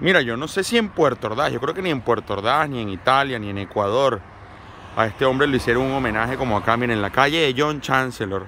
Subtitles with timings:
[0.00, 2.68] Mira, yo no sé si en Puerto Ordaz, yo creo que ni en Puerto Ordaz,
[2.68, 4.20] ni en Italia, ni en Ecuador,
[4.96, 7.80] a este hombre le hicieron un homenaje como acá, miren, en la calle de John
[7.80, 8.46] Chancellor,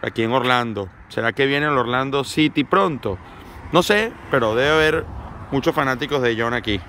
[0.00, 0.88] aquí en Orlando.
[1.08, 3.18] ¿Será que viene el Orlando City pronto?
[3.72, 5.04] No sé, pero debe haber
[5.50, 6.80] muchos fanáticos de John aquí.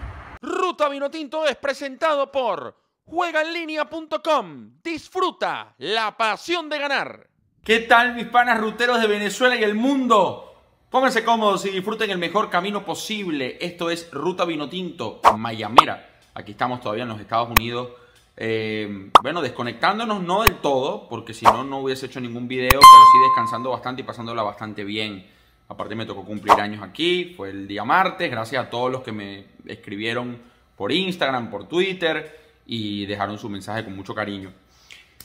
[0.41, 4.81] Ruta Vinotinto es presentado por juegaenlinea.com.
[4.81, 7.27] Disfruta la pasión de ganar.
[7.63, 10.48] ¿Qué tal mis panas ruteros de Venezuela y el mundo?
[10.89, 13.59] Pónganse cómodos y disfruten el mejor camino posible.
[13.61, 16.17] Esto es Ruta Vinotinto, Mayamera.
[16.33, 17.89] Aquí estamos todavía en los Estados Unidos.
[18.35, 22.81] Eh, bueno, desconectándonos no del todo, porque si no, no hubiese hecho ningún video, pero
[22.81, 25.27] sí descansando bastante y pasándola bastante bien.
[25.67, 29.11] Aparte me tocó cumplir años aquí, fue el día martes, gracias a todos los que
[29.11, 30.39] me escribieron
[30.75, 32.35] por Instagram, por Twitter
[32.65, 34.51] y dejaron su mensaje con mucho cariño.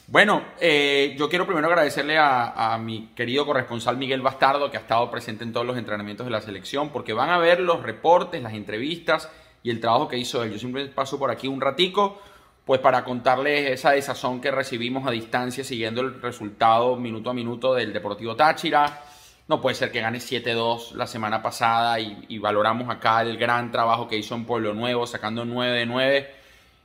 [0.06, 5.10] Bueno, eh, yo quiero primero agradecerle a, mi querido corresponsal Miguel Bastardo, que ha estado
[5.10, 8.52] presente en todos los entrenamientos de la selección, porque van a ver los reportes, las
[8.52, 9.30] entrevistas
[9.62, 10.52] y el trabajo que hizo él.
[10.52, 12.20] Yo simplemente paso por aquí un ratico,
[12.66, 17.74] pues para contarles esa desazón que recibimos a distancia siguiendo el resultado minuto a minuto
[17.74, 19.02] del Deportivo Táchira
[19.46, 24.08] no puede ser que gane 7-2 la semana pasada y, valoramos acá el gran trabajo
[24.08, 26.34] que hizo en Pueblo Nuevo, sacando 9 de 9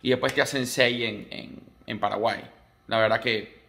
[0.02, 2.42] y después te hacen 6 en, en Paraguay.
[2.90, 3.60] La verdad que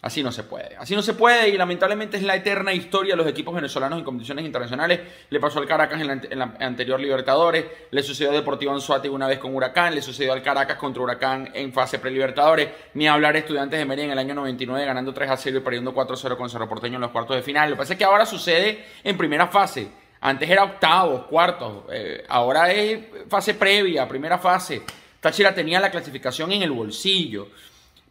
[0.00, 0.76] Así no se puede.
[0.76, 4.04] Así no se puede y lamentablemente es la eterna historia de los equipos venezolanos en
[4.04, 5.00] competiciones internacionales.
[5.28, 9.40] Le pasó al Caracas en la, anterior Libertadores, le sucedió a Deportivo Anzuate una vez
[9.40, 13.84] con Huracán, le sucedió al Caracas contra Huracán en fase prelibertadores, ni hablar Estudiantes de
[13.84, 16.48] Mérida en el año 99 ganando 3 a 0 y perdiendo 4 a 0 con
[16.48, 17.70] Cerro Porteño en los cuartos de final.
[17.70, 19.88] Lo que pasa es que ahora sucede en primera fase.
[20.20, 24.82] Antes era octavos, cuartos, eh, ahora es fase previa, primera fase.
[25.18, 27.48] Táchira tenía la clasificación en el bolsillo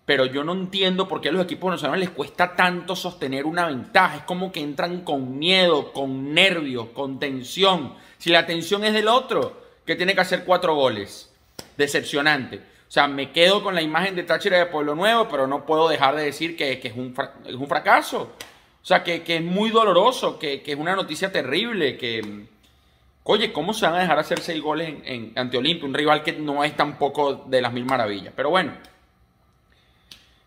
[0.07, 3.65] pero yo no entiendo por qué a los equipos venezolanos les cuesta tanto sostener una
[3.65, 4.15] ventaja.
[4.15, 7.93] Es como que entran con miedo, con nervios, con tensión.
[8.17, 11.29] Si la tensión es del otro, que tiene que hacer cuatro goles.
[11.75, 12.55] Decepcionante.
[12.55, 15.89] O sea, me quedo con la imagen de Táchira de Pueblo Nuevo, pero no puedo
[15.89, 17.13] dejar de decir que, es, un
[17.45, 18.31] es, un fracaso.
[18.81, 22.45] O sea, que, es muy doloroso, que, es una noticia terrible, que...
[23.23, 25.85] Oye, ¿cómo se van a dejar hacer seis goles en, ante Olimpia?
[25.85, 28.31] Un rival que no es tampoco de las mil maravillas.
[28.33, 28.71] Pero bueno,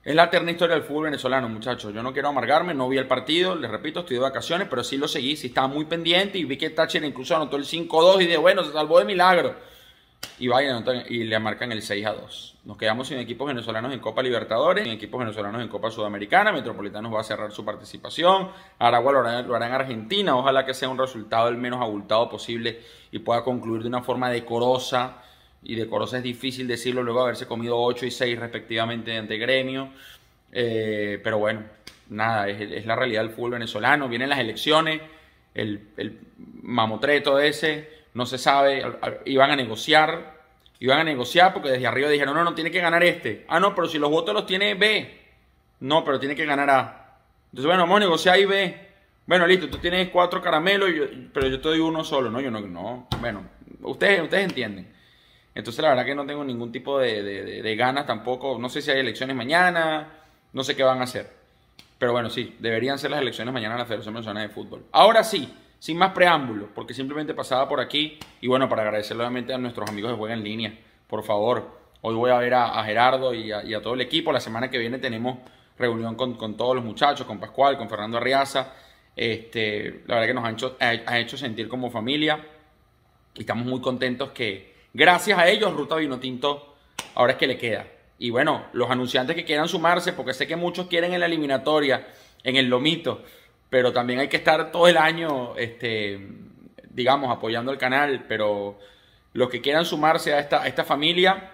[0.02, 1.92] es la eterna historia del fútbol venezolano, muchachos.
[1.92, 4.96] Yo no quiero amargarme, no vi el partido, les repito, estoy de vacaciones, pero sí
[4.96, 8.26] lo seguí, sí estaba muy pendiente y vi que Thatcher incluso anotó el 5-2 y
[8.26, 9.54] de bueno, se salvó de milagro.
[10.38, 12.54] Y vaya, y le marcan el 6-2.
[12.64, 16.52] Nos quedamos sin equipos venezolanos en Copa Libertadores, sin equipos venezolanos en Copa Sudamericana.
[16.52, 18.50] Metropolitanos va a cerrar su participación.
[18.78, 20.36] Aragua lo hará, lo hará en Argentina.
[20.36, 24.30] Ojalá que sea un resultado el menos abultado posible y pueda concluir de una forma
[24.30, 25.22] decorosa
[25.62, 29.90] y decorosa es difícil decirlo luego de haberse comido 8 y 6 respectivamente ante gremio.
[30.52, 31.64] Eh, pero bueno,
[32.08, 34.08] nada, es, la realidad del fútbol venezolano.
[34.08, 35.00] Vienen las elecciones,
[35.54, 36.18] el, el
[36.62, 38.82] mamotreto ese, no se sabe,
[39.26, 40.40] iban a negociar,
[40.78, 43.44] iban a negociar porque desde arriba dijeron, no, no, tiene que ganar este.
[43.48, 45.18] Ah, no, pero si los votos los tiene B.
[45.80, 47.18] No, pero tiene que ganar A.
[47.46, 48.88] Entonces, bueno, vamos a negociar y B.
[49.26, 50.90] Bueno, listo, tú tienes cuatro caramelos,
[51.32, 52.30] pero yo te doy uno solo.
[52.30, 53.08] No, yo no, no.
[53.20, 53.44] Bueno,
[53.82, 54.99] ustedes, ustedes entienden.
[55.54, 58.58] Entonces la verdad que no tengo ningún tipo de, ganas tampoco.
[58.58, 60.08] No sé si hay elecciones mañana,
[60.52, 61.30] no sé qué van a hacer.
[61.98, 64.86] Pero bueno, sí, deberían ser las elecciones mañana en la Federación Venezolana de Fútbol.
[64.92, 68.18] Ahora sí, sin más preámbulos, porque simplemente pasaba por aquí.
[68.40, 71.78] Y bueno, para agradecer nuevamente a nuestros amigos de Juega en Línea, por favor.
[72.02, 74.32] Hoy voy a ver a, Gerardo y a, todo el equipo.
[74.32, 75.38] La semana que viene tenemos
[75.76, 78.72] reunión con, todos los muchachos, con Pascual, con Fernando Arriaza.
[79.16, 82.40] Este, la verdad que nos han hecho, ha hecho sentir como familia.
[83.34, 86.74] Y estamos muy contentos que, Gracias a ellos, Ruta Vino Tinto
[87.14, 87.86] ahora es que le queda.
[88.18, 92.06] Y bueno, los anunciantes que quieran sumarse, porque sé que muchos quieren en la eliminatoria,
[92.42, 93.22] en el lomito,
[93.70, 96.20] pero también hay que estar todo el año, este,
[96.90, 98.24] digamos, apoyando el canal.
[98.28, 98.78] Pero
[99.32, 101.52] los que quieran sumarse a esta, familia,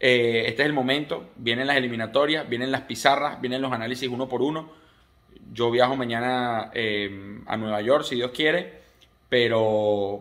[0.00, 1.30] eh, este es el momento.
[1.36, 4.70] Vienen las eliminatorias, vienen las pizarras, vienen los análisis uno por uno.
[5.52, 8.80] Yo viajo mañana eh, a Nueva York, si Dios quiere,
[9.28, 10.20] pero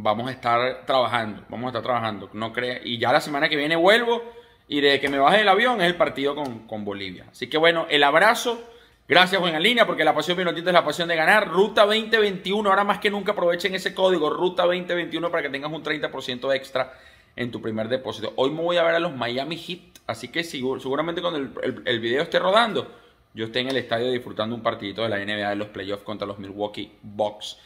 [0.00, 2.30] vamos a estar trabajando, vamos a estar trabajando.
[2.32, 4.22] No crea, y ya la semana que viene vuelvo
[4.68, 7.26] y de que me baje del avión es el partido con, Bolivia.
[7.30, 8.62] Así que bueno, el abrazo.
[9.08, 11.48] Gracias, Juan Línea, porque la pasión minutito es la pasión de ganar.
[11.48, 15.82] Ruta 2021, ahora más que nunca aprovechen ese código, Ruta 2021, para que tengas un
[15.82, 16.92] 30% extra
[17.34, 18.34] en tu primer depósito.
[18.36, 22.00] Hoy me voy a ver a los Miami Heat, así que seguramente cuando el, el
[22.00, 22.94] video esté rodando,
[23.32, 26.26] yo esté en el estadio disfrutando un partidito de la NBA de los playoffs contra
[26.26, 27.58] los Milwaukee Bucks.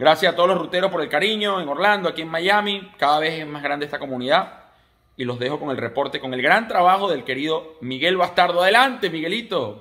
[0.00, 2.90] Gracias a todos los ruteros por el cariño en Orlando, aquí en Miami.
[2.96, 4.60] Cada vez es más grande esta comunidad.
[5.18, 8.62] Y los dejo con el reporte, con el gran trabajo del querido Miguel Bastardo.
[8.62, 9.78] Adelante, Miguelito.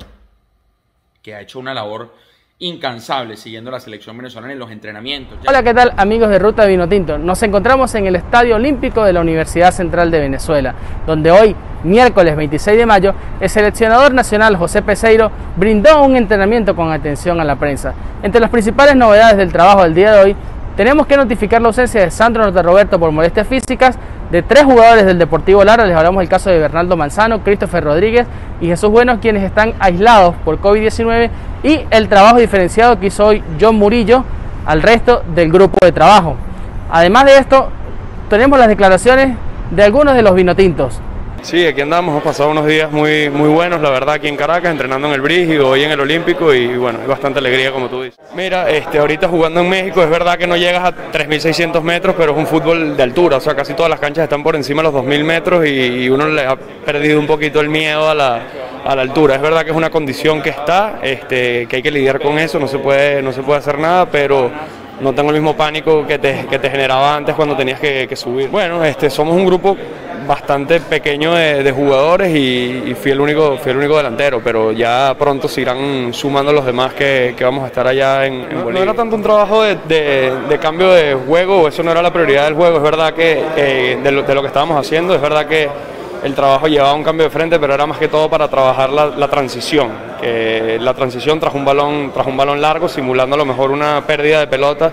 [1.24, 2.14] Que ha hecho una labor
[2.62, 5.40] incansable siguiendo la selección venezolana en los entrenamientos.
[5.48, 7.18] Hola, ¿qué tal amigos de Ruta Vino Tinto?
[7.18, 10.76] Nos encontramos en el Estadio Olímpico de la Universidad Central de Venezuela,
[11.08, 16.92] donde hoy, miércoles 26 de mayo, el seleccionador nacional José Peseiro brindó un entrenamiento con
[16.92, 17.94] atención a la prensa.
[18.24, 20.36] Entre las principales novedades del trabajo del día de hoy,
[20.76, 23.98] tenemos que notificar la ausencia de Sandro Norte Roberto por molestias físicas,
[24.32, 28.28] de tres jugadores del Deportivo Lara, les hablamos del caso de Bernardo Manzano, Christopher Rodríguez
[28.62, 31.30] y Jesús Bueno, quienes están aislados por COVID-19,
[31.64, 34.24] y el trabajo diferenciado que hizo hoy John Murillo
[34.66, 36.36] al resto del grupo de trabajo.
[36.92, 37.70] Además de esto,
[38.30, 39.36] tenemos las declaraciones
[39.72, 41.00] de algunos de los vinotintos.
[41.42, 44.72] Sí, aquí andamos, hemos pasado unos días muy, muy buenos, la verdad, aquí en Caracas,
[44.72, 48.04] entrenando en el Brígido, hoy en el Olímpico y bueno, hay bastante alegría como tú
[48.04, 48.20] dices.
[48.36, 52.34] Mira, este, ahorita jugando en México, es verdad que no llegas a 3.600 metros, pero
[52.34, 54.92] es un fútbol de altura, o sea, casi todas las canchas están por encima de
[54.92, 58.42] los 2.000 metros y, y uno le ha perdido un poquito el miedo a la,
[58.86, 59.36] a la altura.
[59.36, 62.60] Es verdad que es una condición que está, este, que hay que lidiar con eso,
[62.60, 64.50] no se puede, no se puede hacer nada, pero
[65.02, 68.16] no tengo el mismo pánico que te, que te generaba antes cuando tenías que, que
[68.16, 68.50] subir.
[68.50, 69.76] Bueno, este, somos un grupo
[70.28, 74.72] bastante pequeño de, de jugadores y, y fui, el único, fui el único delantero, pero
[74.72, 78.64] ya pronto se irán sumando los demás que, que vamos a estar allá en, en
[78.64, 78.74] Bolivia.
[78.74, 82.12] No era tanto un trabajo de, de- de cambio de juego, eso no era la
[82.14, 85.22] prioridad del juego, es verdad que eh, de, lo, de lo que estábamos haciendo, es
[85.22, 85.68] verdad que
[86.24, 89.08] el trabajo llevaba un cambio de frente, pero era más que todo para trabajar la,
[89.08, 89.90] la transición,
[90.22, 94.02] que la transición tras un balón, tras un balón largo, simulando a lo mejor una
[94.06, 94.92] pérdida de pelota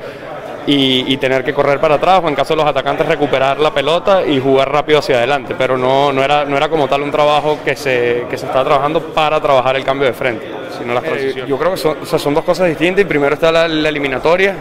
[0.67, 3.73] y, y tener que correr para atrás, o en caso de los atacantes recuperar la
[3.73, 7.11] pelota y jugar rápido hacia adelante, pero no, no, era, no era como tal un
[7.11, 10.47] trabajo que se, que se estaba trabajando para trabajar el cambio de frente,
[10.79, 11.49] sino las transiciones.
[11.49, 13.89] yo creo que son, o sea, son dos cosas distintas, y primero está la, la
[13.89, 14.57] eliminatoria,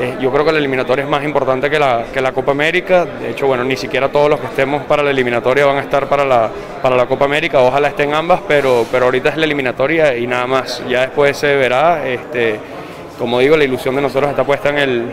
[0.00, 3.04] eh, yo creo que la eliminatoria es más importante que la, que la Copa América.
[3.04, 6.08] De hecho, bueno, ni siquiera todos los que estemos para la eliminatoria van a estar
[6.08, 6.50] para la,
[6.82, 7.60] para la Copa América.
[7.60, 10.82] Ojalá estén ambas, pero, pero ahorita es la eliminatoria y nada más.
[10.88, 12.06] Ya después se verá.
[12.06, 12.58] Este,
[13.18, 15.04] como digo, la ilusión de nosotros está puesta en el,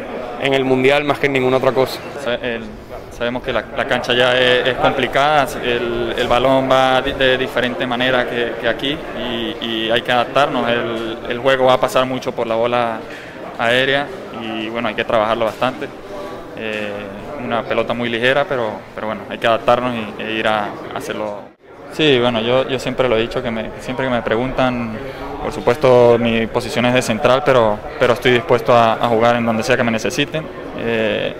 [0.41, 1.99] en el Mundial más que en ninguna otra cosa.
[3.11, 8.27] Sabemos que la, la cancha ya es, complicada, el, el balón va de diferente manera
[8.27, 10.67] que, que aquí y, y hay que adaptarnos.
[10.67, 12.97] El, el juego va a pasar mucho por la bola
[13.63, 14.07] aérea
[14.41, 15.87] y bueno, hay que trabajarlo bastante.
[16.57, 16.91] Eh,
[17.45, 20.97] una pelota muy ligera, pero, pero bueno, hay que adaptarnos y, e ir a, a
[20.97, 21.39] hacerlo.
[21.93, 24.97] Sí, bueno, yo, yo siempre lo he dicho, que me, siempre que me preguntan,
[25.43, 29.45] por supuesto mi posición es de central, pero, pero estoy dispuesto a, a jugar en
[29.45, 30.45] donde sea que me necesiten.
[30.79, 31.35] Eh,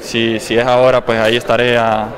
[0.00, 2.08] si, si es ahora, pues ahí estaré a-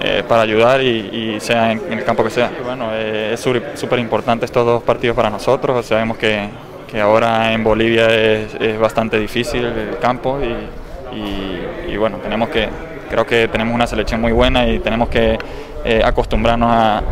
[0.00, 2.50] eh, para ayudar y, y sea en, en el campo que sea.
[2.58, 5.84] Y bueno, eh, es súper importante estos dos partidos para nosotros.
[5.86, 6.48] Sabemos que,
[6.90, 12.48] que ahora en Bolivia es, es bastante difícil el campo y, y- y bueno, tenemos
[12.48, 12.68] que,
[13.10, 15.38] creo que tenemos una selección muy buena y tenemos que
[15.84, 17.02] eh, acostumbrarnos a,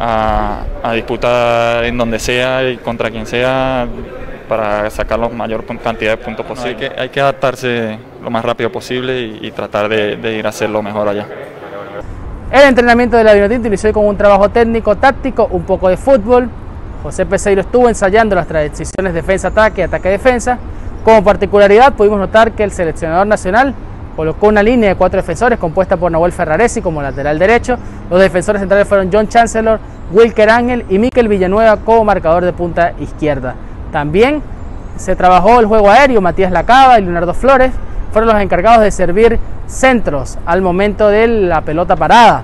[0.00, 3.86] a, a disputar en donde sea y contra quien sea
[4.48, 6.70] para sacar la mayor cantidad de puntos posible.
[6.70, 10.46] hay, que, hay que adaptarse lo más rápido posible y, y tratar de, de ir
[10.46, 11.26] a hacerlo mejor allá.
[12.50, 16.50] El entrenamiento de la Vinotinto inició con un trabajo técnico, táctico, un poco de fútbol.
[17.02, 20.58] José Peseiro estuvo ensayando las transiciones defensa-ataque, ataque-defensa.
[21.04, 23.74] Como particularidad, pudimos notar que el seleccionador nacional
[24.16, 27.78] colocó una línea de cuatro defensores compuesta por Nahuel Ferraresi como lateral derecho.
[28.10, 29.80] Los defensores centrales fueron John Chancellor,
[30.12, 33.54] Wilker Ángel y Miquel Villanueva como marcador de punta izquierda.
[33.92, 34.42] También
[34.96, 37.72] se trabajó el juego aéreo, Matías Lacaba y Leonardo Flores
[38.12, 42.42] fueron los encargados de servir centros al momento de la pelota parada.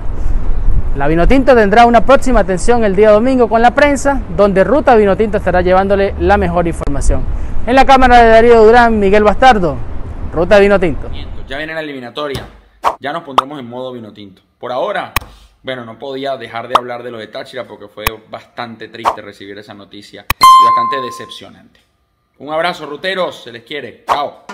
[0.97, 5.37] La Vinotinto tendrá una próxima atención el día domingo con la prensa, donde Ruta Vinotinto
[5.37, 7.23] estará llevándole la mejor información.
[7.67, 9.77] En la cámara de Darío Durán, Miguel Bastardo,
[10.33, 11.11] Ruta Vinotinto.
[11.47, 12.47] Ya viene la eliminatoria.
[12.99, 14.41] Ya nos pondremos en modo vino tinto.
[14.59, 15.13] Por ahora,
[15.63, 19.59] bueno, no podía dejar de hablar de lo de Táchira porque fue bastante triste recibir
[19.59, 21.81] esa noticia y bastante decepcionante.
[22.39, 23.43] Un abrazo, ruteros.
[23.43, 24.05] Se les quiere.
[24.07, 24.47] Chao.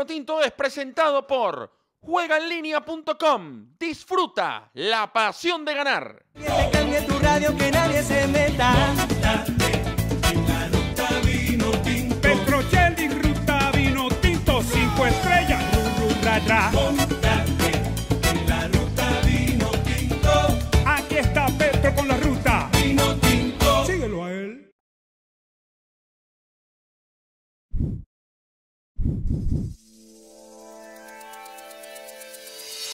[0.00, 0.06] Él.
[0.06, 3.76] Ruta Vino Tinto es presentado por juegaenlinea.com.
[3.78, 6.24] Disfruta la pasión de ganar.
[6.34, 8.72] Que cambie tu radio, que nadie se meta.
[12.20, 14.62] Petrocelli, ruta vino tinto.
[14.62, 16.89] Cinco estrellas, ru, ru, ra, ra.